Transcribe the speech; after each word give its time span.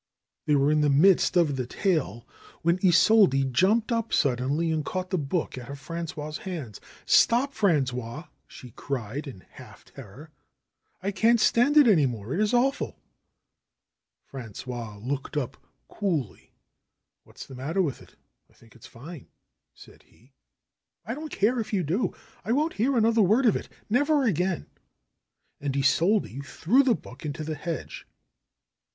They 0.47 0.55
were 0.55 0.71
in 0.71 0.81
the 0.81 0.89
midst 0.89 1.37
of 1.37 1.57
the 1.57 1.67
tale 1.67 2.25
when 2.63 2.79
Isolde 2.83 3.43
jumped 3.53 3.91
up 3.91 4.11
suddenly 4.11 4.71
and 4.71 4.83
caught 4.83 5.11
the 5.11 5.17
book 5.19 5.59
out 5.59 5.69
of 5.69 5.79
Frangois' 5.79 6.39
hands. 6.39 6.81
^'Stop, 7.05 7.53
Frangois!" 7.53 8.25
she 8.47 8.71
cried 8.71 9.27
in 9.27 9.43
a 9.43 9.55
half 9.61 9.85
terror. 9.85 10.31
^T 11.03 11.13
can't 11.13 11.39
stand 11.39 11.77
it 11.77 11.87
any 11.87 12.07
more. 12.07 12.33
It 12.33 12.39
is 12.39 12.51
awful!" 12.51 12.97
Frangois 14.33 14.97
looked 15.05 15.37
up 15.37 15.55
coolly. 15.87 16.51
^^What's 17.27 17.45
the 17.45 17.53
matter 17.53 17.83
with 17.83 18.01
it? 18.01 18.15
I 18.49 18.53
think 18.53 18.73
it 18.75 18.81
is 18.81 18.87
fine," 18.87 19.27
said 19.75 20.01
he. 20.01 20.31
don't 21.07 21.31
care 21.31 21.59
if 21.59 21.71
you 21.73 21.83
do! 21.83 22.11
I 22.43 22.53
won't 22.53 22.73
hear 22.81 22.97
another 22.97 23.21
word 23.21 23.45
of 23.45 23.55
it. 23.55 23.69
Never 23.87 24.23
again!" 24.23 24.65
And 25.61 25.75
Isolde 25.75 26.39
threw 26.43 26.81
the 26.81 26.95
book 26.95 27.23
into 27.23 27.43
the 27.43 27.53
hedge. 27.53 28.07